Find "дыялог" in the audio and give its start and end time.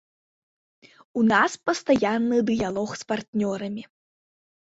2.49-2.89